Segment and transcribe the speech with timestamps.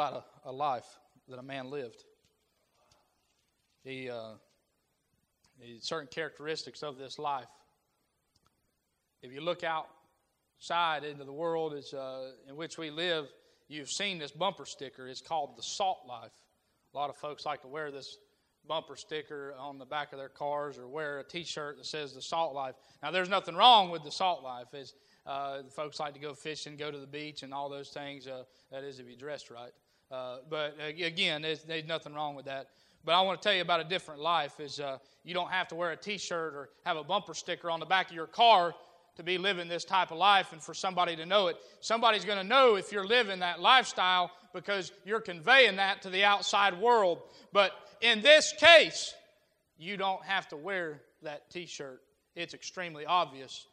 [0.00, 0.86] about a, a life
[1.28, 2.04] that a man lived.
[3.84, 4.32] He, uh,
[5.60, 7.48] he, certain characteristics of this life.
[9.22, 13.26] If you look outside into the world uh, in which we live,
[13.68, 15.06] you've seen this bumper sticker.
[15.06, 16.32] It's called the Salt Life.
[16.94, 18.16] A lot of folks like to wear this
[18.66, 22.22] bumper sticker on the back of their cars or wear a T-shirt that says the
[22.22, 22.74] Salt Life.
[23.02, 24.68] Now, there's nothing wrong with the Salt Life.
[24.72, 24.94] It's,
[25.26, 28.26] uh, folks like to go fishing, go to the beach, and all those things.
[28.26, 29.72] Uh, that is, if you dressed right.
[30.10, 32.68] Uh, but uh, again, there's, there's, nothing wrong with that.
[33.04, 34.58] But I want to tell you about a different life.
[34.58, 37.80] Is uh, you don't have to wear a T-shirt or have a bumper sticker on
[37.80, 38.74] the back of your car
[39.16, 41.56] to be living this type of life and for somebody to know it.
[41.80, 46.24] Somebody's going to know if you're living that lifestyle because you're conveying that to the
[46.24, 47.20] outside world.
[47.52, 49.14] But in this case,
[49.78, 52.02] you don't have to wear that t shirt.
[52.34, 53.66] It's extremely obvious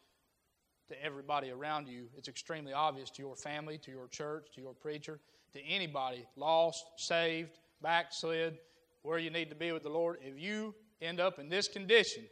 [0.89, 2.07] to everybody around you.
[2.15, 5.19] It's extremely obvious to your family, to your church, to your preacher,
[5.53, 8.57] to anybody lost, saved, backslid,
[9.01, 10.17] where you need to be with the Lord.
[10.21, 12.23] If you end up in this condition,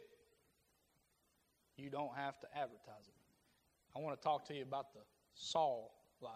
[1.76, 3.14] you don't have to advertise it.
[3.94, 5.00] I want to talk to you about the
[5.34, 6.32] Saul life.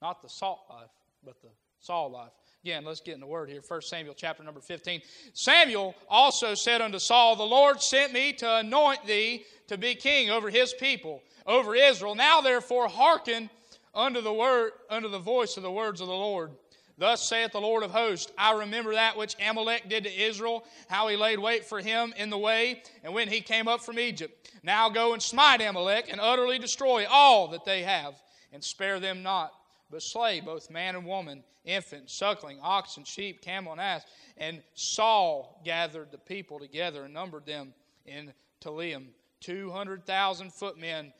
[0.00, 0.90] Not the salt life,
[1.24, 1.48] but the
[1.80, 2.32] Saul life.
[2.64, 3.62] Again, let's get in the word here.
[3.66, 5.00] 1 Samuel chapter number 15.
[5.32, 10.30] Samuel also said unto Saul, The Lord sent me to anoint thee to be king
[10.30, 12.16] over his people, over Israel.
[12.16, 13.48] Now therefore hearken
[13.94, 16.50] unto the word, unto the voice of the words of the Lord.
[16.98, 21.06] Thus saith the Lord of hosts, I remember that which Amalek did to Israel, how
[21.06, 24.50] he laid wait for him in the way, and when he came up from Egypt.
[24.64, 28.14] Now go and smite Amalek, and utterly destroy all that they have,
[28.52, 29.52] and spare them not,
[29.90, 34.04] but slay both man and woman, infant, suckling, oxen, sheep, camel, and ass.
[34.36, 37.74] And Saul gathered the people together and numbered them
[38.06, 39.06] in Telaim,
[39.40, 41.12] 200,000 footmen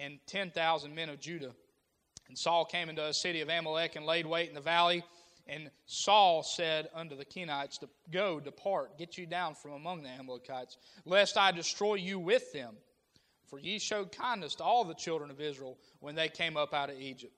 [0.00, 1.52] and 10,000 men of Judah.
[2.28, 5.04] And Saul came into a city of Amalek and laid wait in the valley.
[5.46, 7.78] And Saul said unto the Kenites,
[8.10, 12.76] Go, depart, get you down from among the Amalekites, lest I destroy you with them.
[13.48, 16.90] For ye showed kindness to all the children of Israel when they came up out
[16.90, 17.34] of Egypt.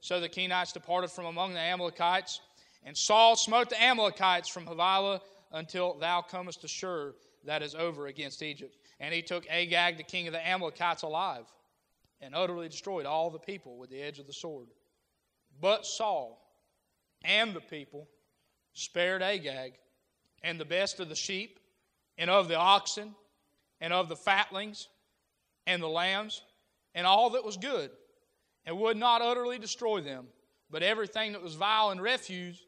[0.00, 2.40] So the Kenites departed from among the Amalekites,
[2.84, 5.20] and Saul smote the Amalekites from Havilah
[5.52, 8.76] until thou comest to Shur, that is over against Egypt.
[8.98, 11.44] And he took Agag, the king of the Amalekites, alive,
[12.20, 14.68] and utterly destroyed all the people with the edge of the sword.
[15.60, 16.42] But Saul
[17.22, 18.08] and the people
[18.72, 19.74] spared Agag,
[20.42, 21.60] and the best of the sheep,
[22.16, 23.14] and of the oxen,
[23.80, 24.88] and of the fatlings,
[25.66, 26.40] and the lambs,
[26.94, 27.90] and all that was good
[28.66, 30.26] and would not utterly destroy them,
[30.70, 32.62] but everything that was vile and refuse,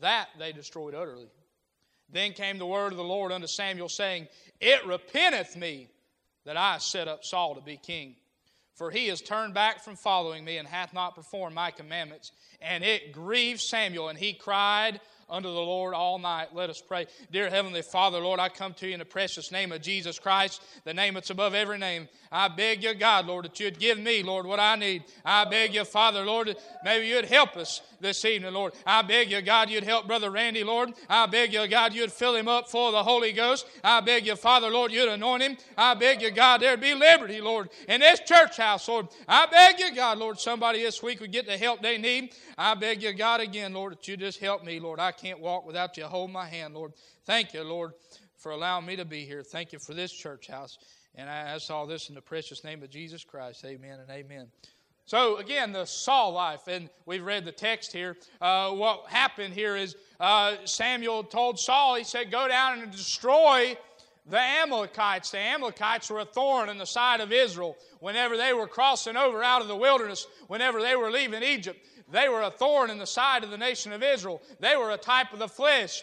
[0.00, 1.28] that they destroyed utterly.
[2.12, 4.28] Then came the word of the Lord unto Samuel, saying,
[4.60, 5.88] It repenteth me
[6.44, 8.16] that I set up Saul to be king.
[8.74, 12.32] For he has turned back from following me and hath not performed my commandments.
[12.60, 16.54] And it grieved Samuel, and he cried unto the Lord all night.
[16.54, 17.06] Let us pray.
[17.30, 20.62] Dear Heavenly Father, Lord, I come to you in the precious name of Jesus Christ,
[20.84, 22.08] the name that's above every name.
[22.32, 25.04] I beg you, God, Lord, that you'd give me, Lord, what I need.
[25.24, 26.54] I beg you, Father, Lord,
[26.84, 28.72] maybe you'd help us this evening, Lord.
[28.86, 30.92] I beg you, God, you'd help Brother Randy, Lord.
[31.08, 33.66] I beg you, God, you'd fill him up full of the Holy Ghost.
[33.82, 35.56] I beg you, Father, Lord, you'd anoint him.
[35.76, 39.08] I beg you, God, there'd be liberty, Lord, in this church house, Lord.
[39.28, 42.34] I beg you, God, Lord, somebody this week would get the help they need.
[42.56, 45.00] I beg you, God, again, Lord, that you just help me, Lord.
[45.00, 46.92] I can't walk without you hold my hand, Lord.
[47.26, 47.92] Thank you, Lord,
[48.38, 49.42] for allowing me to be here.
[49.42, 50.78] Thank you for this church house.
[51.14, 53.64] And I ask all this in the precious name of Jesus Christ.
[53.64, 54.46] Amen and amen.
[55.04, 58.16] So, again, the Saul life, and we've read the text here.
[58.40, 63.76] Uh, what happened here is uh, Samuel told Saul, he said, Go down and destroy
[64.26, 65.32] the Amalekites.
[65.32, 69.42] The Amalekites were a thorn in the side of Israel whenever they were crossing over
[69.42, 71.84] out of the wilderness, whenever they were leaving Egypt.
[72.10, 74.42] They were a thorn in the side of the nation of Israel.
[74.58, 76.02] They were a type of the flesh.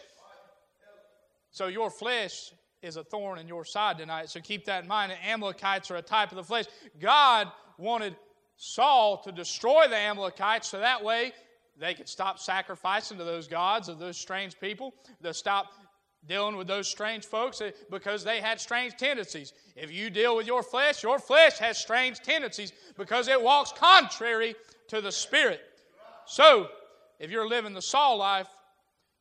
[1.51, 4.29] So, your flesh is a thorn in your side tonight.
[4.29, 5.11] So, keep that in mind.
[5.11, 6.65] The Amalekites are a type of the flesh.
[6.99, 8.15] God wanted
[8.57, 11.31] Saul to destroy the Amalekites so that way
[11.79, 15.67] they could stop sacrificing to those gods of those strange people, to stop
[16.27, 19.53] dealing with those strange folks eh, because they had strange tendencies.
[19.75, 24.55] If you deal with your flesh, your flesh has strange tendencies because it walks contrary
[24.89, 25.61] to the Spirit.
[26.27, 26.67] So,
[27.19, 28.47] if you're living the Saul life,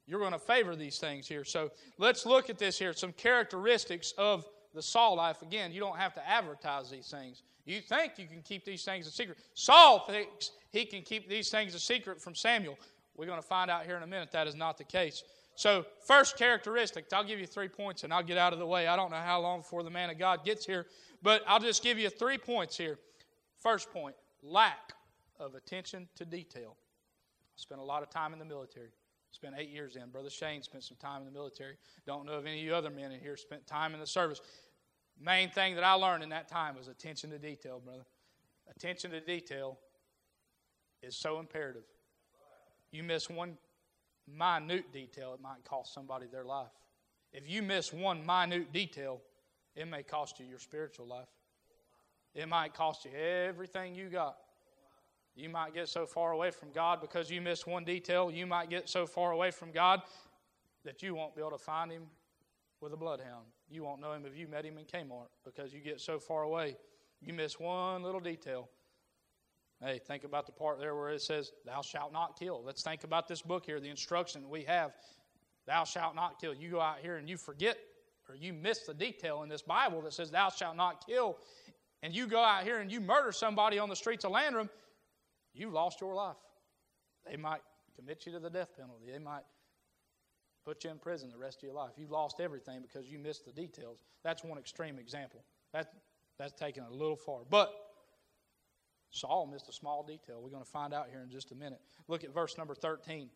[0.07, 1.45] you're going to favor these things here.
[1.45, 2.93] So, let's look at this here.
[2.93, 5.43] Some characteristics of the Saul life.
[5.43, 7.43] Again, you don't have to advertise these things.
[7.65, 9.39] You think you can keep these things a secret.
[9.55, 12.79] Saul thinks he can keep these things a secret from Samuel.
[13.17, 15.25] We're going to find out here in a minute that is not the case.
[15.57, 18.87] So, first characteristic, I'll give you three points and I'll get out of the way.
[18.87, 20.87] I don't know how long before the man of God gets here,
[21.23, 22.99] but I'll just give you three points here.
[23.63, 24.93] First point lack
[25.41, 26.77] of attention to detail.
[27.57, 28.91] Spent a lot of time in the military.
[29.33, 30.09] Spent eight years in.
[30.11, 31.77] Brother Shane spent some time in the military.
[32.07, 34.41] Don't know if any of you other men in here spent time in the service.
[35.21, 38.05] Main thing that I learned in that time was attention to detail, brother.
[38.75, 39.79] Attention to detail
[41.03, 41.85] is so imperative.
[42.93, 43.57] You miss one
[44.27, 46.71] minute detail, it might cost somebody their life.
[47.33, 49.21] If you miss one minute detail,
[49.75, 51.29] it may cost you your spiritual life.
[52.35, 54.37] It might cost you everything you got.
[55.37, 58.31] You might get so far away from God because you miss one detail.
[58.31, 60.01] You might get so far away from God
[60.85, 62.05] that you won't be able to find Him
[62.81, 63.45] with a bloodhound.
[63.71, 66.45] You won't know Him if you met Him in Kmart because you get so far
[66.45, 66.77] away.
[67.21, 68.69] You miss one little detail.
[69.83, 72.63] Hey, think about the part there where it says, Thou shalt not kill.
[72.65, 74.93] Let's think about this book here, the instruction we have.
[75.67, 76.55] Thou shalt not kill.
[76.55, 77.77] You go out here and you forget
[78.29, 81.37] or you miss the detail in this Bible that says, Thou shalt not kill,
[82.03, 84.69] and you go out here and you murder somebody on the streets of Landrum,
[85.59, 86.37] you lost your life.
[87.29, 87.61] They might
[87.97, 89.07] commit you to the death penalty.
[89.11, 89.43] They might
[90.65, 91.93] put you in prison the rest of your life.
[91.97, 94.03] You lost everything because you missed the details.
[94.23, 95.45] That's one extreme example.
[95.73, 95.93] That,
[96.39, 97.41] that's taken a little far.
[97.49, 97.73] But
[99.11, 100.41] Saul missed a small detail.
[100.43, 101.81] We're going to find out here in just a minute.
[102.09, 103.31] Look at verse number 13.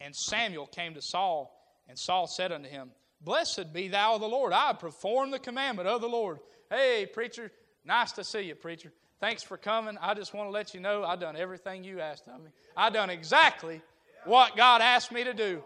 [0.00, 1.56] And Samuel came to Saul,
[1.88, 2.90] and Saul said unto him,
[3.20, 4.52] Blessed be thou the Lord.
[4.52, 6.38] I have performed the commandment of the Lord.
[6.70, 7.50] Hey, preacher,
[7.84, 8.92] nice to see you, preacher.
[9.20, 9.96] Thanks for coming.
[10.00, 12.50] I just want to let you know I've done everything you asked of me.
[12.76, 13.80] I've done exactly
[14.24, 15.62] what God asked me to do.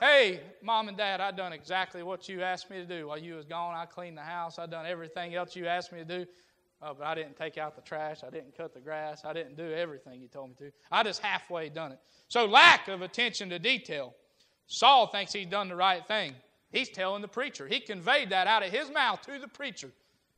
[0.00, 3.08] Hey, mom and dad, I've done exactly what you asked me to do.
[3.08, 4.58] While you was gone, I cleaned the house.
[4.58, 6.26] I've done everything else you asked me to do.
[6.80, 8.22] Oh, but I didn't take out the trash.
[8.24, 9.24] I didn't cut the grass.
[9.24, 10.72] I didn't do everything you told me to.
[10.92, 11.98] I just halfway done it.
[12.28, 14.14] So lack of attention to detail.
[14.68, 16.34] Saul thinks he's done the right thing.
[16.70, 17.66] He's telling the preacher.
[17.66, 19.90] He conveyed that out of his mouth to the preacher.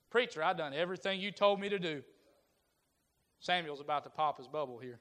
[0.09, 2.03] Preacher, I've done everything you told me to do.
[3.41, 5.01] Samuel's about to pop his bubble here.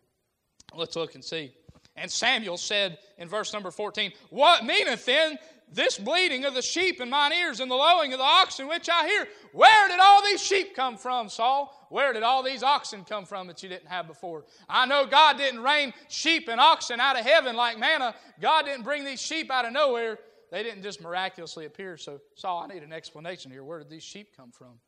[0.74, 1.52] Let's look and see.
[1.96, 5.38] And Samuel said in verse number 14, What meaneth then
[5.72, 8.90] this bleating of the sheep in mine ears and the lowing of the oxen which
[8.90, 9.28] I hear?
[9.52, 11.88] Where did all these sheep come from, Saul?
[11.90, 14.46] Where did all these oxen come from that you didn't have before?
[14.70, 18.16] I know God didn't rain sheep and oxen out of heaven like manna.
[18.40, 20.20] God didn't bring these sheep out of nowhere.
[20.52, 21.98] They didn't just miraculously appear.
[21.98, 23.64] So, Saul, I need an explanation here.
[23.64, 24.80] Where did these sheep come from?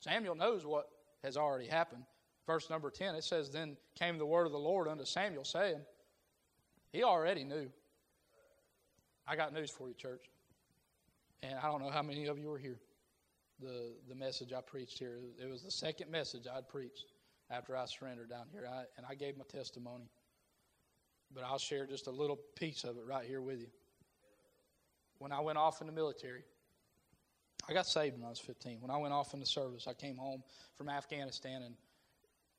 [0.00, 0.88] Samuel knows what
[1.22, 2.02] has already happened.
[2.46, 5.80] Verse number 10, it says, Then came the word of the Lord unto Samuel, saying,
[6.92, 7.70] He already knew.
[9.26, 10.24] I got news for you, church.
[11.42, 12.80] And I don't know how many of you were here.
[13.60, 17.04] The, the message I preached here, it was the second message I'd preached
[17.50, 18.66] after I surrendered down here.
[18.70, 20.08] I, and I gave my testimony.
[21.32, 23.68] But I'll share just a little piece of it right here with you.
[25.18, 26.42] When I went off in the military,
[27.68, 28.80] I got saved when I was 15.
[28.80, 30.42] When I went off in the service, I came home
[30.76, 31.74] from Afghanistan in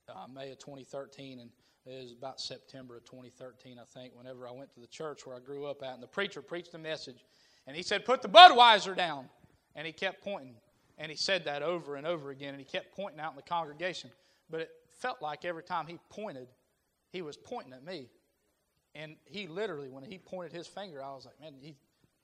[0.09, 1.49] uh, May of 2013, and
[1.85, 5.35] it was about September of 2013, I think, whenever I went to the church where
[5.35, 7.25] I grew up at, and the preacher preached a message,
[7.67, 9.29] and he said, Put the Budweiser down.
[9.75, 10.55] And he kept pointing,
[10.97, 13.41] and he said that over and over again, and he kept pointing out in the
[13.41, 14.11] congregation.
[14.49, 16.47] But it felt like every time he pointed,
[17.09, 18.09] he was pointing at me.
[18.93, 21.75] And he literally, when he pointed his finger, I was like, man, he,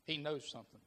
[0.03, 0.81] he knows something.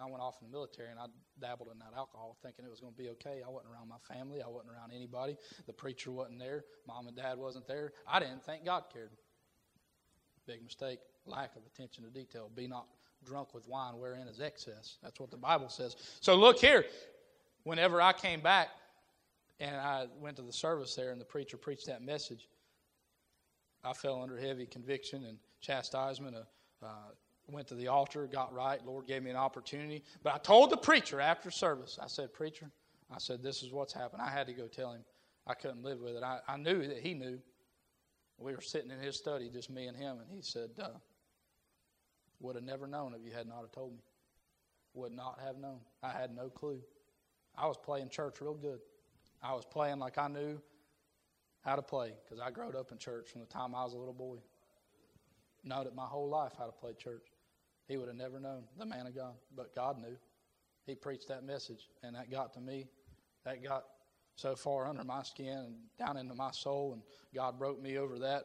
[0.00, 1.06] I went off in the military and I
[1.40, 3.42] dabbled in that alcohol thinking it was going to be okay.
[3.44, 4.40] I wasn't around my family.
[4.42, 5.36] I wasn't around anybody.
[5.66, 6.64] The preacher wasn't there.
[6.86, 7.92] Mom and dad wasn't there.
[8.06, 9.10] I didn't think God cared.
[10.46, 11.00] Big mistake.
[11.26, 12.50] Lack of attention to detail.
[12.54, 12.86] Be not
[13.24, 14.98] drunk with wine wherein is excess.
[15.02, 15.96] That's what the Bible says.
[16.20, 16.84] So look here.
[17.64, 18.68] Whenever I came back
[19.60, 22.48] and I went to the service there and the preacher preached that message,
[23.84, 26.36] I fell under heavy conviction and chastisement.
[26.36, 26.88] Uh, uh,
[27.48, 28.84] went to the altar, got right.
[28.84, 30.04] Lord gave me an opportunity.
[30.22, 32.70] But I told the preacher after service, I said, Preacher,
[33.10, 34.22] I said, this is what's happened.
[34.22, 35.02] I had to go tell him.
[35.46, 36.22] I couldn't live with it.
[36.22, 37.38] I, I knew that he knew.
[38.36, 40.90] We were sitting in his study, just me and him, and he said, uh,
[42.40, 44.02] Would have never known if you had not have told me.
[44.94, 45.80] Would not have known.
[46.02, 46.80] I had no clue.
[47.56, 48.80] I was playing church real good.
[49.42, 50.60] I was playing like I knew
[51.62, 53.98] how to play because I grew up in church from the time I was a
[53.98, 54.36] little boy.
[55.64, 57.26] Known it my whole life how to play church.
[57.88, 60.16] He would have never known the man of God, but God knew.
[60.84, 62.86] He preached that message, and that got to me.
[63.44, 63.84] That got
[64.36, 67.02] so far under my skin and down into my soul, and
[67.34, 68.44] God broke me over that.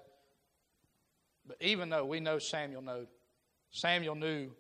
[1.46, 3.06] But even though we know Samuel knew,
[3.72, 4.52] Samuel knew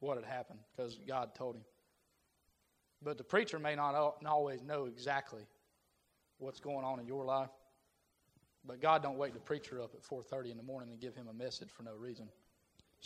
[0.00, 1.64] what had happened because God told him.
[3.02, 3.94] But the preacher may not
[4.26, 5.46] always know exactly
[6.38, 7.50] what's going on in your life.
[8.66, 11.28] But God don't wake the preacher up at 4:30 in the morning and give him
[11.28, 12.28] a message for no reason.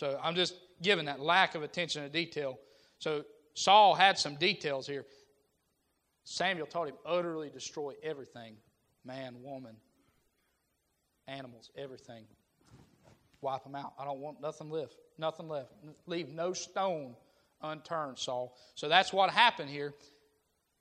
[0.00, 2.58] So I'm just giving that lack of attention to detail.
[3.00, 5.04] So Saul had some details here.
[6.24, 8.56] Samuel told him, utterly destroy everything
[9.04, 9.76] man, woman,
[11.28, 12.24] animals, everything.
[13.42, 13.92] wipe them out.
[13.98, 14.96] I don't want nothing left.
[15.18, 15.70] Nothing left.
[16.06, 17.14] Leave no stone
[17.62, 18.56] unturned, Saul.
[18.76, 19.92] So that's what happened here.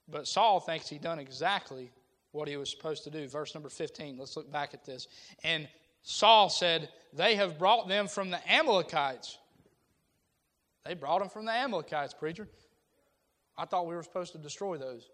[0.08, 1.92] But Saul thinks he done exactly
[2.32, 3.28] what he was supposed to do.
[3.28, 4.18] Verse number 15.
[4.18, 5.08] Let's look back at this.
[5.44, 5.68] And
[6.02, 9.38] Saul said, They have brought them from the Amalekites.
[10.86, 12.48] They brought them from the Amalekites, preacher.
[13.58, 15.10] I thought we were supposed to destroy those.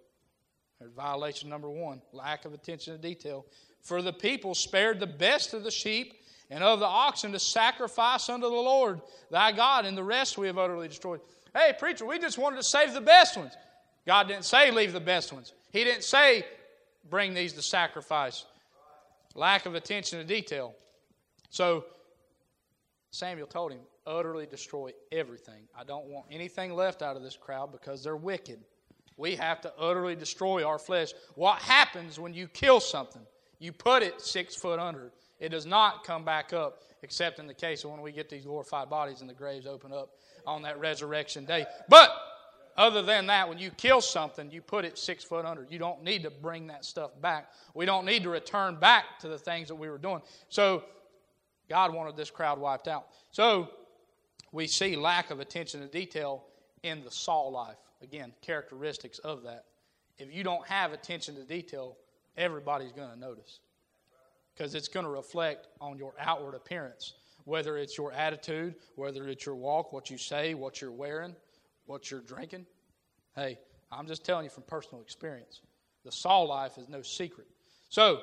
[0.80, 3.46] There's violation number one lack of attention to detail.
[3.82, 6.14] For the people spared the best of the sheep
[6.50, 9.02] and of the oxen to sacrifice unto the Lord
[9.32, 11.22] thy God, and the rest we have utterly destroyed.
[11.56, 13.54] Hey, preacher, we just wanted to save the best ones.
[14.06, 16.46] God didn't say leave the best ones, He didn't say
[17.10, 18.46] bring these to sacrifice.
[19.36, 20.74] Lack of attention to detail.
[21.50, 21.86] So
[23.12, 25.68] Samuel told him, utterly destroy everything.
[25.78, 28.60] I don't want anything left out of this crowd because they're wicked.
[29.18, 31.14] We have to utterly destroy our flesh.
[31.36, 33.22] What happens when you kill something?
[33.60, 35.12] You put it six foot under.
[35.40, 38.46] It does not come back up, except in the case of when we get these
[38.46, 40.12] glorified bodies and the graves open up
[40.46, 41.66] on that resurrection day.
[41.90, 42.10] But
[42.78, 45.66] other than that, when you kill something, you put it six foot under.
[45.70, 47.52] You don't need to bring that stuff back.
[47.74, 50.22] We don't need to return back to the things that we were doing.
[50.50, 50.84] So
[51.70, 53.08] God wanted this crowd wiped out.
[53.32, 53.70] So
[54.52, 56.46] we see lack of attention to detail
[56.84, 57.78] in the Saul life.
[58.02, 59.66] Again, characteristics of that.
[60.18, 61.98] If you don't have attention to detail,
[62.38, 63.60] everybody's going to notice
[64.54, 67.14] because it's going to reflect on your outward appearance,
[67.46, 71.36] whether it's your attitude, whether it's your walk, what you say, what you're wearing,
[71.86, 72.66] what you're drinking.
[73.36, 73.60] Hey,
[73.92, 75.62] I'm just telling you from personal experience.
[76.04, 77.48] The Saul life is no secret.
[77.90, 78.22] So,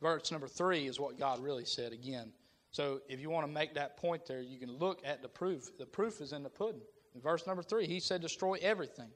[0.00, 2.32] verse number three is what God really said again.
[2.72, 5.76] So, if you want to make that point there, you can look at the proof.
[5.78, 6.82] The proof is in the pudding.
[7.14, 9.10] In verse number three, he said, destroy everything.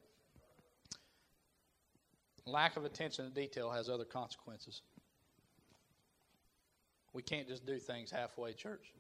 [2.46, 4.82] Lack of attention to detail has other consequences.
[7.12, 8.92] We can't just do things halfway, church.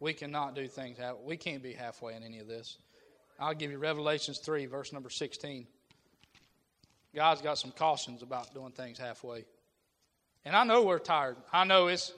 [0.00, 1.16] We cannot do things half.
[1.24, 2.78] We can't be halfway in any of this.
[3.38, 5.66] I'll give you Revelations 3, verse number 16.
[7.14, 9.44] God's got some cautions about doing things halfway.
[10.44, 11.36] And I know we're tired.
[11.52, 12.12] I know it's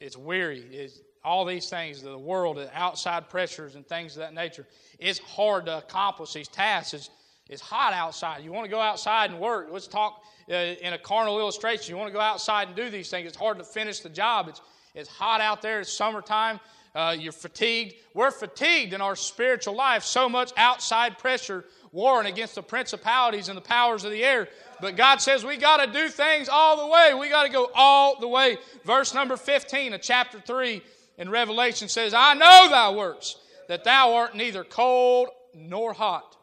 [0.00, 0.60] it's weary.
[0.60, 4.66] It's all these things, the world, the outside pressures and things of that nature.
[4.98, 6.94] It's hard to accomplish these tasks.
[6.94, 7.10] It's,
[7.48, 8.44] it's hot outside.
[8.44, 9.68] You want to go outside and work.
[9.70, 11.94] Let's talk uh, in a carnal illustration.
[11.94, 13.26] You want to go outside and do these things.
[13.26, 14.48] It's hard to finish the job.
[14.48, 14.60] It's,
[14.94, 15.80] it's hot out there.
[15.80, 16.60] It's summertime.
[16.96, 17.94] Uh, you're fatigued.
[18.14, 20.02] We're fatigued in our spiritual life.
[20.02, 24.48] So much outside pressure warring against the principalities and the powers of the air.
[24.80, 27.12] But God says we got to do things all the way.
[27.12, 28.56] We got to go all the way.
[28.86, 30.80] Verse number 15 of chapter 3
[31.18, 33.36] in Revelation says, I know thy works,
[33.68, 36.34] that thou art neither cold nor hot.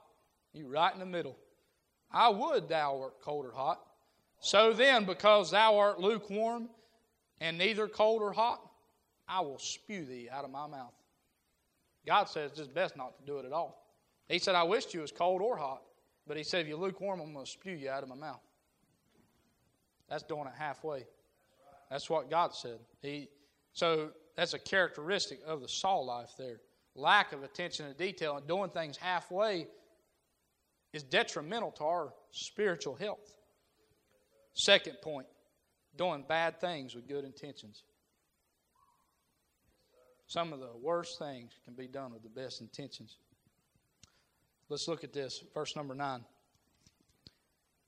[0.54, 1.36] You right in the middle.
[2.12, 3.82] I would thou art cold or hot.
[4.40, 6.70] So then, because thou art lukewarm
[7.42, 8.62] and neither cold or hot,
[9.28, 10.94] I will spew thee out of my mouth.
[12.06, 13.84] God says it's best not to do it at all.
[14.28, 15.82] He said, I wished you was cold or hot.
[16.28, 18.42] But he said, if you're lukewarm, I'm going to spew you out of my mouth.
[20.10, 21.06] That's doing it halfway.
[21.90, 22.80] That's what God said.
[23.02, 23.30] He,
[23.74, 26.62] so that's a characteristic of the Saul life there.
[26.96, 29.68] Lack of attention to detail and doing things halfway
[30.94, 33.38] is detrimental to our spiritual health.
[34.54, 35.28] Second point,
[35.98, 37.84] doing bad things with good intentions.
[40.28, 43.18] Some of the worst things can be done with the best intentions.
[44.70, 46.24] Let's look at this, verse number 9.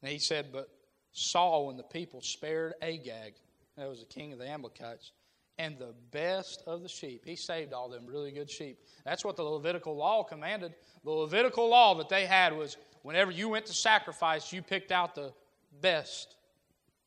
[0.01, 0.69] And he said, But
[1.13, 3.33] Saul and the people spared Agag,
[3.77, 5.11] that was the king of the Amalekites,
[5.57, 7.23] and the best of the sheep.
[7.25, 8.79] He saved all them really good sheep.
[9.05, 10.75] That's what the Levitical law commanded.
[11.03, 15.15] The Levitical law that they had was whenever you went to sacrifice, you picked out
[15.15, 15.33] the
[15.81, 16.35] best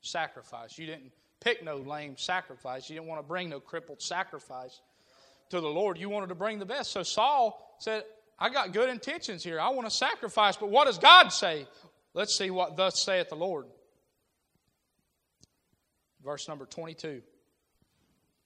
[0.01, 0.77] sacrifice.
[0.79, 2.89] You didn't pick no lame sacrifice.
[2.89, 4.81] You didn't want to bring no crippled sacrifice
[5.49, 5.97] to the Lord.
[5.97, 6.91] You wanted to bring the best.
[6.91, 8.03] So Saul said,
[8.37, 9.59] I got good intentions here.
[9.59, 11.67] I want to sacrifice, but what does God say?
[12.13, 13.65] Let's see what thus saith the Lord.
[16.23, 17.21] Verse number 22.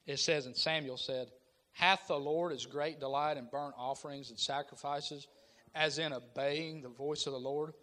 [0.05, 1.27] It says, And Samuel said,
[1.71, 5.27] Hath the Lord his great delight in burnt offerings and sacrifices,
[5.75, 7.73] as in obeying the voice of the Lord?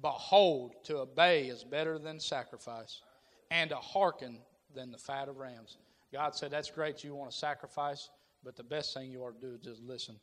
[0.00, 3.02] Behold, to obey is better than sacrifice,
[3.50, 4.38] and to hearken
[4.74, 5.76] than the fat of rams.
[6.12, 8.08] God said, That's great, you want to sacrifice,
[8.44, 10.16] but the best thing you ought to do is just listen.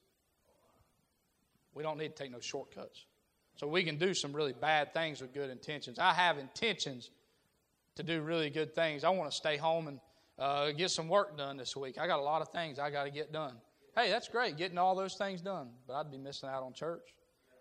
[1.73, 3.05] We don't need to take no shortcuts.
[3.55, 5.99] So we can do some really bad things with good intentions.
[5.99, 7.09] I have intentions
[7.95, 9.03] to do really good things.
[9.03, 9.99] I want to stay home and
[10.37, 11.97] uh, get some work done this week.
[11.99, 13.55] I got a lot of things I got to get done.
[13.95, 17.15] Hey, that's great, getting all those things done, but I'd be missing out on church.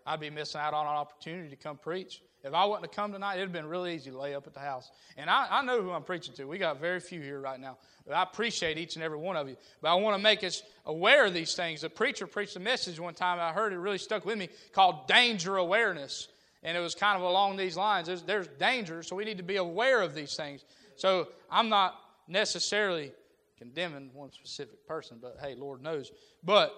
[0.06, 2.20] I'd be missing out on an opportunity to come preach.
[2.46, 4.54] If I wasn't to come tonight, it'd have been really easy to lay up at
[4.54, 4.92] the house.
[5.16, 6.44] And I, I know who I'm preaching to.
[6.44, 7.76] We got very few here right now.
[8.06, 9.56] But I appreciate each and every one of you.
[9.82, 11.82] But I want to make us aware of these things.
[11.82, 15.08] A preacher preached a message one time, I heard it really stuck with me, called
[15.08, 16.28] danger awareness.
[16.62, 18.06] And it was kind of along these lines.
[18.06, 20.64] There's, there's danger, so we need to be aware of these things.
[20.94, 21.98] So I'm not
[22.28, 23.12] necessarily
[23.58, 26.12] condemning one specific person, but hey, Lord knows.
[26.44, 26.72] But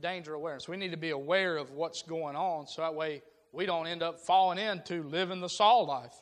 [0.00, 0.68] danger awareness.
[0.68, 4.02] We need to be aware of what's going on so that way we don't end
[4.02, 6.14] up falling into living the Saul life.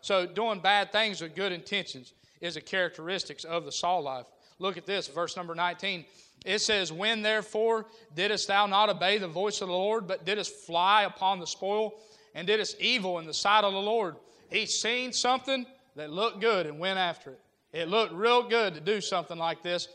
[0.00, 4.26] So doing bad things with good intentions is a characteristic of the Saul life.
[4.58, 6.04] Look at this, verse number 19.
[6.44, 10.54] It says, When therefore didst thou not obey the voice of the Lord, but didst
[10.54, 11.94] fly upon the spoil,
[12.34, 14.16] and didst evil in the sight of the Lord?
[14.50, 17.40] He seen something that looked good and went after it.
[17.72, 19.88] It looked real good to do something like this.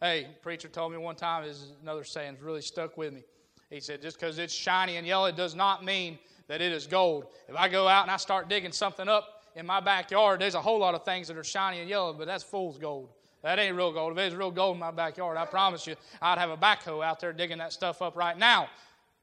[0.00, 3.22] Hey, preacher told me one time, is another saying, really stuck with me.
[3.70, 7.26] He said, just because it's shiny and yellow, does not mean that it is gold.
[7.48, 10.60] If I go out and I start digging something up in my backyard, there's a
[10.60, 13.10] whole lot of things that are shiny and yellow, but that's fool's gold.
[13.42, 14.12] That ain't real gold.
[14.12, 17.04] If it was real gold in my backyard, I promise you, I'd have a backhoe
[17.04, 18.68] out there digging that stuff up right now.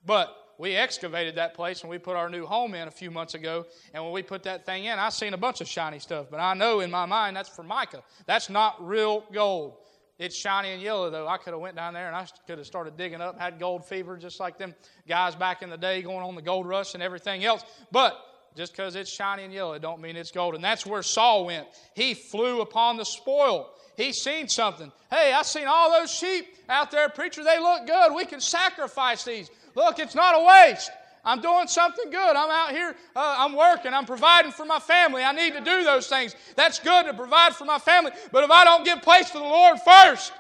[0.06, 3.36] But we excavated that place and we put our new home in a few months
[3.36, 3.66] ago.
[3.94, 6.28] And when we put that thing in, I seen a bunch of shiny stuff.
[6.32, 8.02] But I know in my mind that's Formica.
[8.26, 9.76] That's not real gold.
[10.20, 11.28] It's shiny and yellow though.
[11.28, 13.86] I could have went down there and I could have started digging up, had gold
[13.86, 14.74] fever just like them
[15.08, 17.64] guys back in the day going on the gold rush and everything else.
[17.92, 18.18] But
[18.56, 20.56] just because it's shiny and yellow, it don't mean it's gold.
[20.56, 21.68] And that's where Saul went.
[21.94, 23.70] He flew upon the spoil.
[23.96, 24.92] He seen something.
[25.12, 27.44] Hey, I seen all those sheep out there, preacher.
[27.44, 28.14] They look good.
[28.16, 29.50] We can sacrifice these.
[29.76, 30.92] Look, it's not a waste.
[31.28, 32.36] I'm doing something good.
[32.36, 35.24] I'm out here, uh, I'm working, I'm providing for my family.
[35.24, 36.36] I need to do those things.
[36.56, 38.12] That's good to provide for my family.
[38.32, 40.34] But if I don't give place to the Lord first,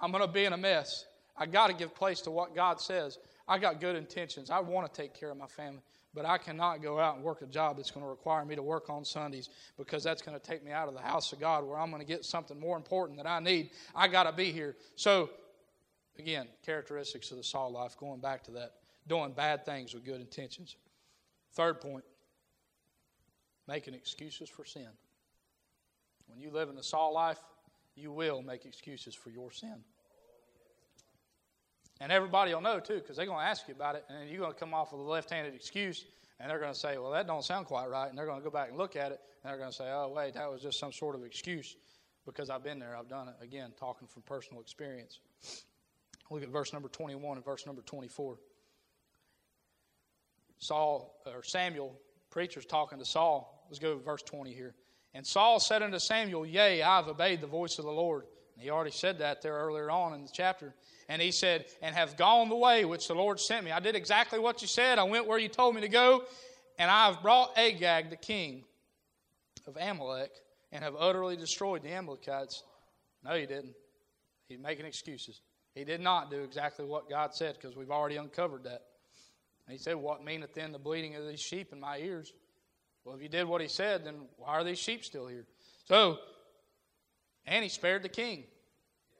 [0.00, 1.04] I'm going to be in a mess.
[1.36, 3.18] I got to give place to what God says.
[3.46, 4.48] I got good intentions.
[4.48, 5.82] I want to take care of my family.
[6.14, 8.62] But I cannot go out and work a job that's going to require me to
[8.62, 11.64] work on Sundays because that's going to take me out of the house of God
[11.64, 13.70] where I'm going to get something more important that I need.
[13.94, 14.76] I got to be here.
[14.96, 15.30] So
[16.20, 18.72] Again, characteristics of the Saul life, going back to that.
[19.06, 20.76] Doing bad things with good intentions.
[21.54, 22.04] Third point,
[23.66, 24.88] making excuses for sin.
[26.28, 27.40] When you live in the Saul life,
[27.96, 29.82] you will make excuses for your sin.
[32.00, 34.40] And everybody will know too, because they're going to ask you about it, and you're
[34.40, 36.06] going to come off with a left-handed excuse,
[36.38, 38.44] and they're going to say, "Well, that don't sound quite right," and they're going to
[38.44, 40.62] go back and look at it, and they're going to say, "Oh, wait, that was
[40.62, 41.76] just some sort of excuse,"
[42.24, 43.34] because I've been there, I've done it.
[43.42, 45.20] Again, talking from personal experience.
[46.30, 48.38] Look at verse number 21 and verse number 24.
[50.60, 51.98] Saul or Samuel,
[52.30, 53.66] preacher's talking to Saul.
[53.68, 54.74] Let's go to verse 20 here.
[55.14, 58.24] And Saul said unto Samuel, Yea, I have obeyed the voice of the Lord.
[58.54, 60.74] And he already said that there earlier on in the chapter.
[61.08, 63.72] And he said, And have gone the way which the Lord sent me.
[63.72, 64.98] I did exactly what you said.
[64.98, 66.24] I went where you told me to go.
[66.78, 68.64] And I have brought Agag, the king
[69.66, 70.30] of Amalek,
[70.72, 72.62] and have utterly destroyed the Amalekites.
[73.24, 73.74] No, you didn't.
[74.48, 75.40] He's making excuses.
[75.74, 78.82] He did not do exactly what God said because we've already uncovered that.
[79.70, 82.32] And he said, What meaneth then the bleating of these sheep in my ears?
[83.04, 85.46] Well, if you did what he said, then why are these sheep still here?
[85.86, 86.18] So,
[87.46, 88.42] and he spared the king.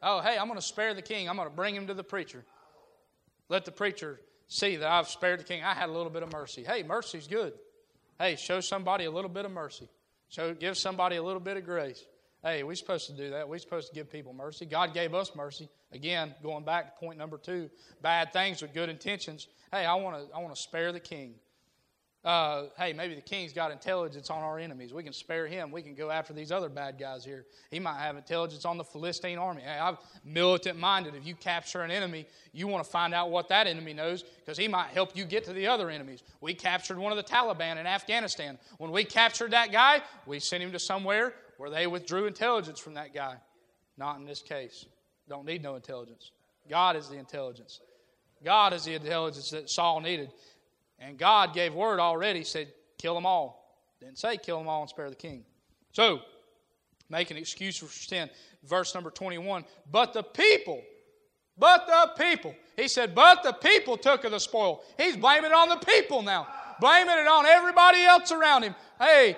[0.03, 1.29] Oh, hey, I'm going to spare the king.
[1.29, 2.45] I'm going to bring him to the preacher.
[3.49, 5.63] Let the preacher see that I've spared the king.
[5.63, 6.65] I had a little bit of mercy.
[6.65, 7.53] Hey, mercy's good.
[8.19, 9.89] Hey, show somebody a little bit of mercy.
[10.31, 12.05] Show, give somebody a little bit of grace.
[12.43, 13.47] Hey, we're supposed to do that.
[13.47, 14.65] We're supposed to give people mercy.
[14.65, 15.69] God gave us mercy.
[15.93, 17.69] Again, going back to point number two,
[18.01, 19.49] bad things with good intentions.
[19.71, 21.35] Hey, I want to I want to spare the king.
[22.23, 24.93] Uh, hey, maybe the king's got intelligence on our enemies.
[24.93, 25.71] We can spare him.
[25.71, 27.47] We can go after these other bad guys here.
[27.71, 29.63] He might have intelligence on the Philistine army.
[29.63, 31.15] Hey, I'm militant minded.
[31.15, 34.59] If you capture an enemy, you want to find out what that enemy knows because
[34.59, 36.23] he might help you get to the other enemies.
[36.43, 38.59] We captured one of the Taliban in Afghanistan.
[38.77, 42.95] When we captured that guy, we sent him to somewhere where they withdrew intelligence from
[42.95, 43.35] that guy.
[43.99, 44.87] Not in this case.
[45.29, 46.31] Don't need no intelligence.
[46.71, 47.81] God is the intelligence.
[48.43, 50.31] God is the intelligence that Saul needed.
[50.99, 53.77] And God gave word already, said, kill them all.
[54.01, 55.45] Didn't say kill them all and spare the king.
[55.93, 56.21] So,
[57.11, 58.31] make an excuse for sin.
[58.65, 59.67] Verse number 21.
[59.93, 60.81] But the people,
[61.59, 62.55] but the people.
[62.75, 64.83] He said, but the people took of the spoil.
[64.97, 66.49] He's blaming it on the people now.
[66.81, 68.75] Blaming it on everybody else around him.
[68.99, 69.37] Hey,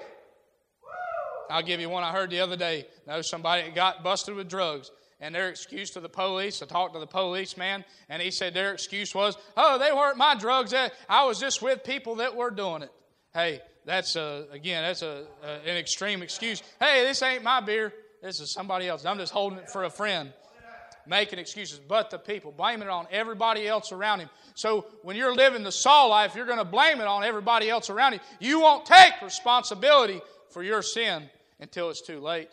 [1.50, 2.87] I'll give you one I heard the other day.
[3.07, 4.90] Know somebody got busted with drugs.
[5.20, 8.72] And their excuse to the police, I talked to the policeman, and he said their
[8.72, 10.72] excuse was, oh, they weren't my drugs.
[10.72, 12.90] Eh, I was just with people that were doing it.
[13.33, 16.61] Hey, that's, a, again, that's a, a, an extreme excuse.
[16.81, 17.92] Hey, this ain't my beer.
[18.20, 19.05] This is somebody else.
[19.05, 20.33] I'm just holding it for a friend.
[21.07, 24.31] making excuses, but the people, blaming it on everybody else around him.
[24.55, 27.90] So when you're living the Saul life, you're going to blame it on everybody else
[27.90, 28.20] around you.
[28.40, 30.20] You won't take responsibility
[30.53, 31.29] for your sin
[31.61, 32.49] until it's too late.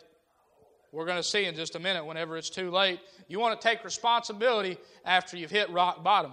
[0.92, 3.00] We're going to see in just a minute whenever it's too late.
[3.28, 6.32] You want to take responsibility after you've hit rock bottom.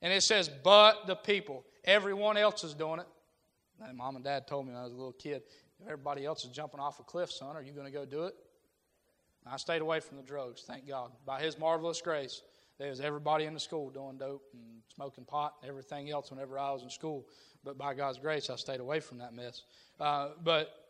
[0.00, 1.64] And it says, but the people.
[1.84, 3.06] Everyone else is doing it.
[3.82, 5.42] And mom and dad told me when I was a little kid,
[5.80, 8.24] if everybody else is jumping off a cliff, son, are you going to go do
[8.24, 8.34] it?
[9.50, 11.10] I stayed away from the drugs, thank God.
[11.24, 12.42] By His marvelous grace,
[12.78, 14.62] there was everybody in the school doing dope and
[14.94, 17.26] smoking pot and everything else whenever I was in school.
[17.64, 19.62] But by God's grace, I stayed away from that mess.
[19.98, 20.88] Uh, but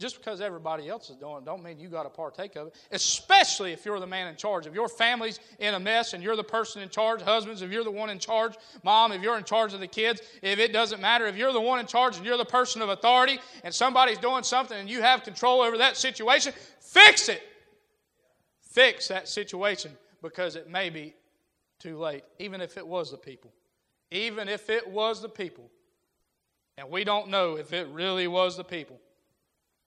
[0.00, 2.76] just because everybody else is doing it don't mean you got to partake of it
[2.92, 6.36] especially if you're the man in charge if your family's in a mess and you're
[6.36, 8.54] the person in charge husbands if you're the one in charge
[8.84, 11.60] mom if you're in charge of the kids if it doesn't matter if you're the
[11.60, 15.02] one in charge and you're the person of authority and somebody's doing something and you
[15.02, 17.42] have control over that situation fix it
[18.60, 19.90] fix that situation
[20.22, 21.14] because it may be
[21.78, 23.52] too late even if it was the people
[24.10, 25.70] even if it was the people
[26.76, 28.98] and we don't know if it really was the people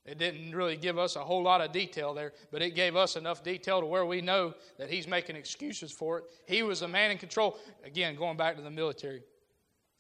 [0.05, 3.15] it didn't really give us a whole lot of detail there, but it gave us
[3.15, 6.23] enough detail to where we know that he's making excuses for it.
[6.47, 7.59] He was a man in control.
[7.85, 9.21] Again, going back to the military.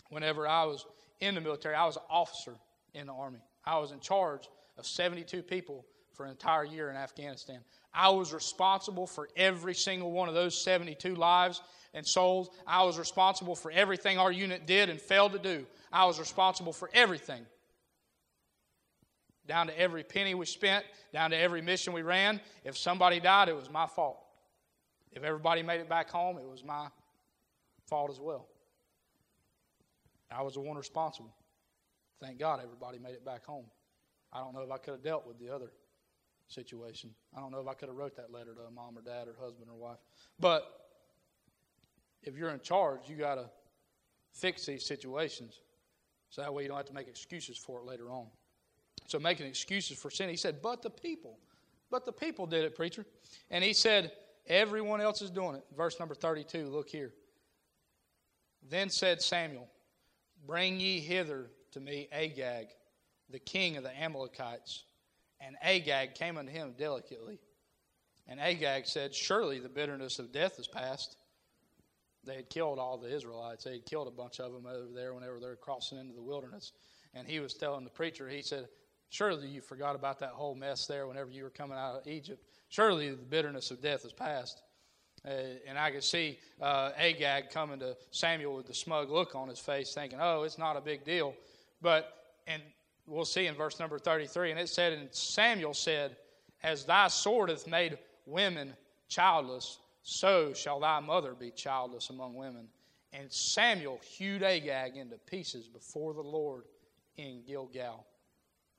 [0.09, 0.85] Whenever I was
[1.19, 2.55] in the military, I was an officer
[2.93, 3.39] in the Army.
[3.63, 7.59] I was in charge of 72 people for an entire year in Afghanistan.
[7.93, 11.61] I was responsible for every single one of those 72 lives
[11.93, 12.49] and souls.
[12.65, 15.65] I was responsible for everything our unit did and failed to do.
[15.91, 17.45] I was responsible for everything
[19.47, 22.39] down to every penny we spent, down to every mission we ran.
[22.63, 24.17] If somebody died, it was my fault.
[25.11, 26.87] If everybody made it back home, it was my
[27.87, 28.47] fault as well.
[30.31, 31.33] I was the one responsible.
[32.21, 33.65] Thank God everybody made it back home.
[34.31, 35.71] I don't know if I could have dealt with the other
[36.51, 37.11] situation.
[37.35, 39.27] I don't know if I could have wrote that letter to a mom or dad
[39.27, 39.99] or husband or wife.
[40.39, 40.63] But
[42.23, 43.49] if you're in charge, you got to
[44.33, 45.59] fix these situations
[46.29, 48.27] so that way you don't have to make excuses for it later on.
[49.07, 50.29] So making excuses for sin.
[50.29, 51.37] He said, but the people.
[51.89, 53.05] But the people did it, preacher.
[53.49, 54.13] And he said,
[54.47, 55.65] everyone else is doing it.
[55.75, 57.11] Verse number 32, look here.
[58.69, 59.67] Then said Samuel,
[60.45, 62.67] Bring ye hither to me Agag,
[63.29, 64.83] the king of the Amalekites.
[65.45, 67.39] And Agag came unto him delicately.
[68.27, 71.17] And Agag said, Surely the bitterness of death is past.
[72.23, 73.63] They had killed all the Israelites.
[73.63, 76.21] They had killed a bunch of them over there whenever they were crossing into the
[76.21, 76.71] wilderness.
[77.13, 78.67] And he was telling the preacher, he said,
[79.09, 82.41] Surely you forgot about that whole mess there whenever you were coming out of Egypt.
[82.69, 84.61] Surely the bitterness of death is past.
[85.25, 85.31] Uh,
[85.67, 89.59] and I could see uh, Agag coming to Samuel with the smug look on his
[89.59, 91.35] face, thinking, oh, it's not a big deal.
[91.81, 92.11] But,
[92.47, 92.61] and
[93.07, 96.15] we'll see in verse number 33, and it said, And Samuel said,
[96.63, 98.73] As thy sword hath made women
[99.07, 102.67] childless, so shall thy mother be childless among women.
[103.13, 106.63] And Samuel hewed Agag into pieces before the Lord
[107.17, 108.05] in Gilgal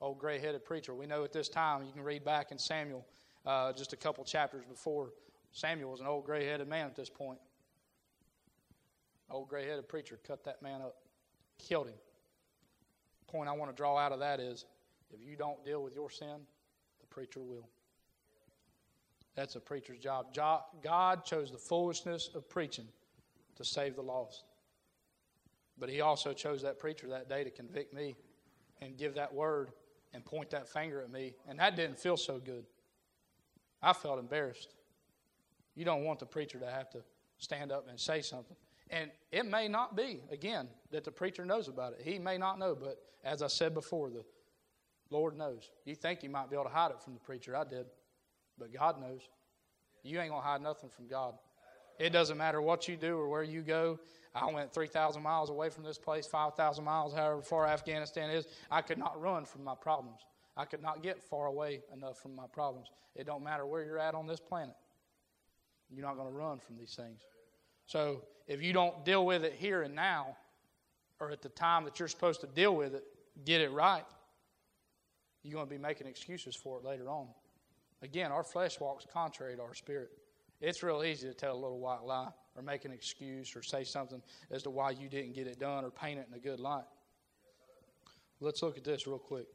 [0.03, 0.93] old gray headed preacher.
[0.93, 3.05] We know at this time, you can read back in Samuel
[3.45, 5.11] uh, just a couple chapters before,
[5.53, 7.39] Samuel was an old gray headed man at this point.
[9.29, 10.97] Old gray headed preacher cut that man up,
[11.57, 11.95] killed him.
[13.33, 14.65] Point I want to draw out of that is
[15.11, 16.45] if you don't deal with your sin,
[16.99, 17.67] the preacher will.
[19.35, 20.27] That's a preacher's job.
[20.35, 22.87] God chose the foolishness of preaching
[23.55, 24.43] to save the lost.
[25.79, 28.15] But he also chose that preacher that day to convict me
[28.81, 29.71] and give that word
[30.13, 32.65] and point that finger at me, and that didn't feel so good.
[33.81, 34.75] I felt embarrassed.
[35.73, 36.99] You don't want the preacher to have to
[37.39, 38.57] stand up and say something.
[38.93, 42.01] And it may not be, again, that the preacher knows about it.
[42.03, 44.23] He may not know, but as I said before, the
[45.09, 45.71] Lord knows.
[45.83, 47.57] You think you might be able to hide it from the preacher.
[47.57, 47.87] I did.
[48.59, 49.21] But God knows.
[50.03, 51.33] You ain't going to hide nothing from God.
[51.97, 53.99] It doesn't matter what you do or where you go.
[54.35, 58.45] I went 3,000 miles away from this place, 5,000 miles, however far Afghanistan is.
[58.69, 60.19] I could not run from my problems.
[60.55, 62.89] I could not get far away enough from my problems.
[63.15, 64.75] It don't matter where you're at on this planet.
[65.89, 67.21] You're not going to run from these things.
[67.93, 70.35] So if you don't deal with it here and now,
[71.19, 73.03] or at the time that you're supposed to deal with it,
[73.45, 74.03] get it right,
[75.43, 77.27] you're going to be making excuses for it later on.
[78.01, 80.09] Again, our flesh walks contrary to our spirit.
[80.59, 83.83] It's real easy to tell a little white lie or make an excuse or say
[83.83, 86.59] something as to why you didn't get it done or paint it in a good
[86.59, 86.85] light.
[88.39, 89.45] Let's look at this real quick.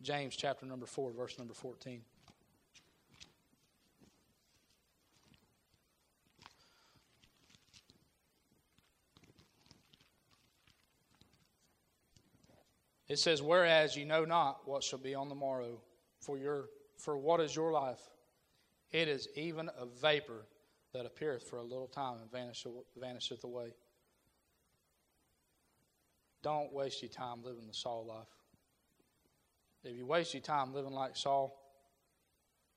[0.00, 2.00] James chapter number 4, verse number 14.
[13.08, 15.80] It says, Whereas you know not what shall be on the morrow,
[16.20, 18.00] for your for what is your life?
[18.90, 20.46] It is even a vapor
[20.92, 22.30] that appeareth for a little time and
[22.96, 23.74] vanisheth away.
[26.42, 28.28] Don't waste your time living the Saul life.
[29.82, 31.58] If you waste your time living like Saul,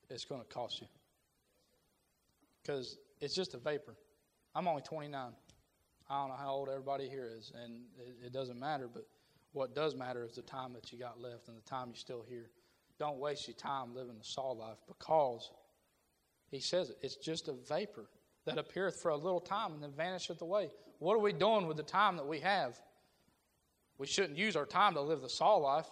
[0.10, 0.88] it's going to cost you.
[2.62, 3.96] Because it's just a vapor.
[4.56, 5.32] I'm only 29.
[6.10, 9.06] I don't know how old everybody here is, and it, it doesn't matter, but
[9.58, 12.24] what does matter is the time that you got left and the time you're still
[12.28, 12.50] here.
[13.00, 15.52] Don't waste your time living the Saul life because
[16.50, 18.06] he says it, it's just a vapor
[18.46, 20.70] that appeareth for a little time and then vanisheth away.
[21.00, 22.80] What are we doing with the time that we have?
[23.98, 25.88] We shouldn't use our time to live the Saul life.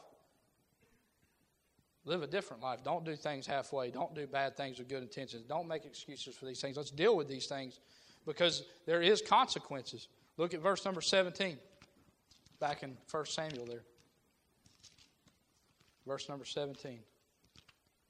[2.06, 2.84] Live a different life.
[2.84, 3.90] Don't do things halfway.
[3.90, 5.44] Don't do bad things with good intentions.
[5.48, 6.78] Don't make excuses for these things.
[6.78, 7.80] Let's deal with these things
[8.28, 10.08] because there is consequences.
[10.38, 11.58] Look at verse number 17.
[12.60, 13.84] Back in 1 Samuel there.
[16.08, 17.00] Verse number 17.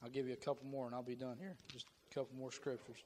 [0.04, 1.56] I'll give you a couple more and I'll be done here.
[1.72, 2.98] Just a couple more scriptures.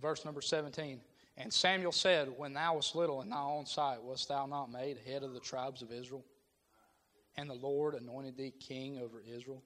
[0.00, 1.00] Verse number 17.
[1.36, 4.98] And Samuel said, When thou wast little in thy own sight, wast thou not made
[5.06, 6.24] head of the tribes of Israel?
[7.36, 9.62] And the Lord anointed thee king over Israel?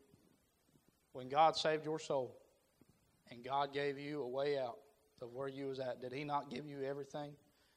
[1.12, 2.36] When God saved your soul
[3.30, 4.78] and God gave you a way out
[5.22, 7.32] of where you was at, did he not give you everything?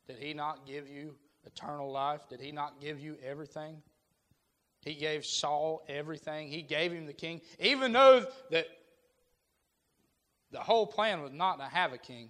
[0.08, 2.28] Did he not give you eternal life?
[2.30, 3.82] Did he not give you everything?
[4.82, 6.48] He gave Saul everything.
[6.48, 8.66] He gave him the king, even though that
[10.52, 12.30] the whole plan was not to have a king.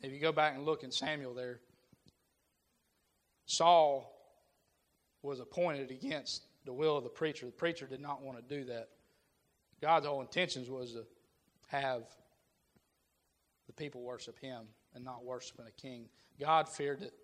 [0.00, 1.60] If you go back and look in Samuel there,
[3.44, 4.16] Saul
[5.22, 7.46] was appointed against the will of the preacher.
[7.46, 8.88] The preacher did not want to do that.
[9.82, 11.04] God's whole intentions was to
[11.68, 12.04] have
[13.70, 16.08] the people worship him and not worshiping a king.
[16.40, 17.14] God feared it,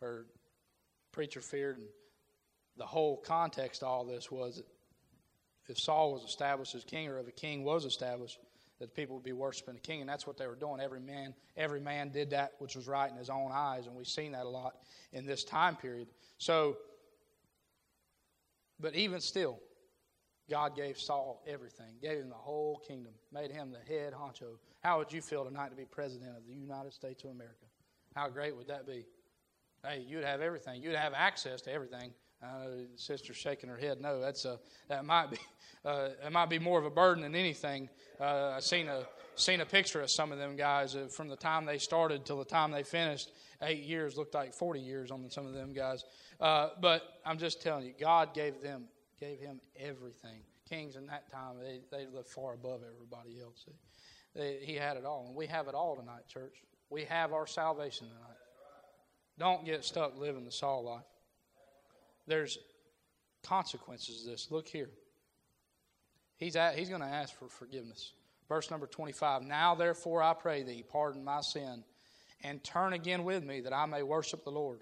[0.00, 0.24] or
[1.12, 1.86] preacher feared, and
[2.78, 4.66] the whole context of all this was that
[5.68, 8.38] if Saul was established as king, or if a king was established,
[8.78, 10.80] that the people would be worshiping the king, and that's what they were doing.
[10.80, 14.08] Every man, every man did that which was right in his own eyes, and we've
[14.08, 14.76] seen that a lot
[15.12, 16.08] in this time period.
[16.38, 16.78] So,
[18.80, 19.60] but even still,
[20.50, 24.58] God gave Saul everything, gave him the whole kingdom, made him the head honcho.
[24.82, 27.66] How would you feel tonight to be president of the United States of America?
[28.16, 29.06] How great would that be?
[29.86, 30.82] Hey, you'd have everything.
[30.82, 32.12] You'd have access to everything.
[32.42, 34.00] Uh, sister shaking her head.
[34.00, 34.58] No, that's a
[34.88, 35.36] that might be
[35.84, 37.88] uh, it might be more of a burden than anything.
[38.18, 39.04] Uh, I seen a
[39.36, 42.38] seen a picture of some of them guys uh, from the time they started till
[42.38, 43.30] the time they finished.
[43.62, 46.02] Eight years looked like forty years on some of them guys.
[46.40, 48.84] Uh, but I'm just telling you, God gave them
[49.20, 50.42] gave him everything.
[50.68, 53.66] Kings in that time they they lived far above everybody else.
[54.34, 56.62] They, he had it all, and we have it all tonight, church.
[56.88, 58.36] We have our salvation tonight.
[59.38, 61.04] Don't get stuck living the Saul life
[62.30, 62.58] there's
[63.42, 64.50] consequences to this.
[64.50, 64.88] Look here.
[66.36, 68.12] He's, at, he's going to ask for forgiveness.
[68.48, 71.84] Verse number 25 Now therefore I pray thee, pardon my sin,
[72.42, 74.80] and turn again with me that I may worship the Lord.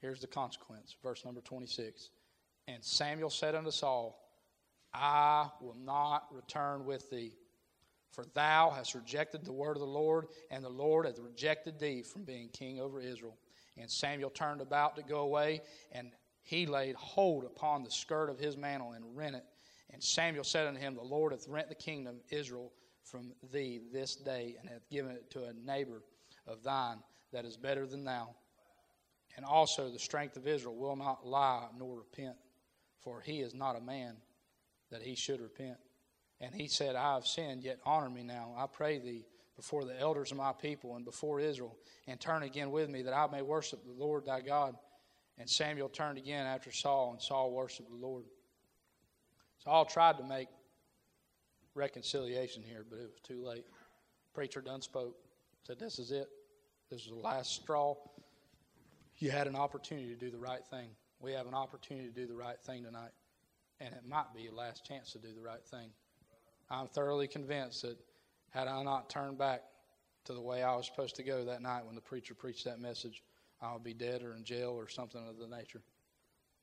[0.00, 0.94] Here's the consequence.
[1.02, 2.10] Verse number 26.
[2.66, 4.18] And Samuel said unto Saul,
[4.92, 7.34] I will not return with thee,
[8.10, 12.02] for thou hast rejected the word of the Lord, and the Lord hath rejected thee
[12.02, 13.36] from being king over Israel.
[13.76, 18.38] And Samuel turned about to go away, and he laid hold upon the skirt of
[18.38, 19.44] his mantle and rent it.
[19.92, 22.72] And Samuel said unto him, The Lord hath rent the kingdom of Israel
[23.02, 26.02] from thee this day, and hath given it to a neighbor
[26.46, 26.98] of thine
[27.32, 28.34] that is better than thou.
[29.36, 32.36] And also the strength of Israel will not lie nor repent,
[33.04, 34.16] for he is not a man
[34.90, 35.76] that he should repent.
[36.40, 39.98] And he said, I have sinned, yet honor me now, I pray thee, before the
[40.00, 41.76] elders of my people and before Israel,
[42.08, 44.74] and turn again with me that I may worship the Lord thy God.
[45.38, 48.24] And Samuel turned again after Saul, and Saul worshiped the Lord.
[49.62, 50.48] Saul tried to make
[51.74, 53.64] reconciliation here, but it was too late.
[54.32, 55.16] Preacher done spoke.
[55.62, 56.28] Said, This is it.
[56.90, 57.94] This is the last straw.
[59.18, 60.88] You had an opportunity to do the right thing.
[61.20, 63.12] We have an opportunity to do the right thing tonight.
[63.80, 65.90] And it might be your last chance to do the right thing.
[66.70, 67.98] I'm thoroughly convinced that
[68.50, 69.62] had I not turned back
[70.24, 72.80] to the way I was supposed to go that night when the preacher preached that
[72.80, 73.22] message,
[73.60, 75.82] I would be dead or in jail or something of the nature.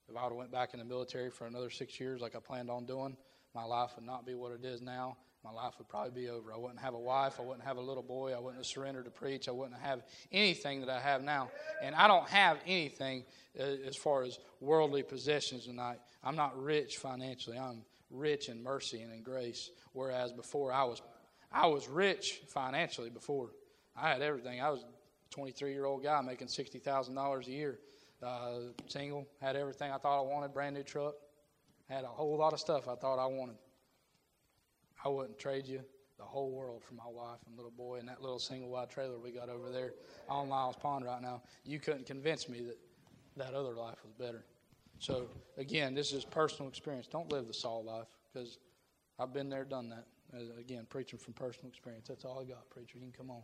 [0.09, 2.39] If I would have went back in the military for another six years like I
[2.39, 3.15] planned on doing,
[3.53, 5.17] my life would not be what it is now.
[5.43, 6.53] My life would probably be over.
[6.53, 7.39] I wouldn't have a wife.
[7.39, 8.33] I wouldn't have a little boy.
[8.33, 9.47] I wouldn't have surrendered to preach.
[9.47, 11.49] I wouldn't have anything that I have now.
[11.81, 13.23] And I don't have anything
[13.59, 15.97] uh, as far as worldly possessions tonight.
[16.23, 17.57] I'm not rich financially.
[17.57, 19.71] I'm rich in mercy and in grace.
[19.93, 21.01] Whereas before I was
[21.51, 23.49] I was rich financially before.
[23.95, 24.61] I had everything.
[24.61, 24.85] I was a
[25.31, 27.79] 23 year old guy making $60,000 a year.
[28.23, 31.15] Uh, single, had everything I thought I wanted, brand new truck,
[31.89, 33.55] had a whole lot of stuff I thought I wanted.
[35.03, 35.81] I wouldn't trade you
[36.17, 39.17] the whole world for my wife and little boy and that little single wide trailer
[39.17, 39.93] we got over there
[40.29, 41.41] on Lyles Pond right now.
[41.65, 42.77] You couldn't convince me that
[43.37, 44.43] that other life was better.
[44.99, 47.07] So, again, this is personal experience.
[47.07, 48.59] Don't live the Saul life because
[49.17, 50.05] I've been there, done that.
[50.33, 52.07] Uh, again, preaching from personal experience.
[52.07, 52.97] That's all I got, preacher.
[52.99, 53.41] You can come on.